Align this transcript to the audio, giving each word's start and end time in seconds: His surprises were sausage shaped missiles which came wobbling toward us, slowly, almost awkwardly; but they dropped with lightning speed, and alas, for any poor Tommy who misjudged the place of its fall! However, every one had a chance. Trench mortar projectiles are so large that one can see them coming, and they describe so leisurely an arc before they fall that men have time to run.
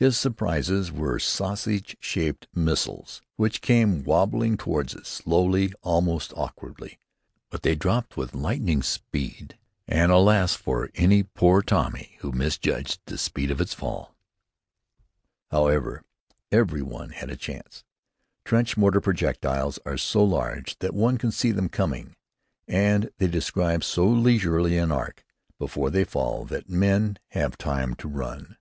His 0.00 0.16
surprises 0.16 0.90
were 0.90 1.18
sausage 1.18 1.94
shaped 2.00 2.48
missiles 2.54 3.20
which 3.36 3.60
came 3.60 4.02
wobbling 4.02 4.56
toward 4.56 4.96
us, 4.96 5.06
slowly, 5.06 5.74
almost 5.82 6.32
awkwardly; 6.34 6.98
but 7.50 7.60
they 7.62 7.74
dropped 7.74 8.16
with 8.16 8.32
lightning 8.34 8.82
speed, 8.82 9.58
and 9.86 10.10
alas, 10.10 10.54
for 10.54 10.88
any 10.94 11.22
poor 11.22 11.60
Tommy 11.60 12.16
who 12.20 12.32
misjudged 12.32 12.98
the 13.04 13.16
place 13.18 13.50
of 13.50 13.60
its 13.60 13.74
fall! 13.74 14.16
However, 15.50 16.02
every 16.50 16.80
one 16.80 17.10
had 17.10 17.28
a 17.28 17.36
chance. 17.36 17.84
Trench 18.46 18.78
mortar 18.78 19.02
projectiles 19.02 19.78
are 19.84 19.98
so 19.98 20.24
large 20.24 20.78
that 20.78 20.94
one 20.94 21.18
can 21.18 21.30
see 21.30 21.52
them 21.52 21.68
coming, 21.68 22.16
and 22.66 23.10
they 23.18 23.26
describe 23.28 23.84
so 23.84 24.06
leisurely 24.08 24.78
an 24.78 24.90
arc 24.92 25.26
before 25.58 25.90
they 25.90 26.04
fall 26.04 26.46
that 26.46 26.70
men 26.70 27.18
have 27.32 27.58
time 27.58 27.94
to 27.96 28.08
run. 28.08 28.56